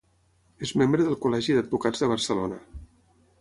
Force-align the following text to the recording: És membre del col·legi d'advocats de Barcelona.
És 0.67 0.71
membre 0.81 1.05
del 1.09 1.17
col·legi 1.25 1.59
d'advocats 1.59 2.05
de 2.05 2.11
Barcelona. 2.13 2.59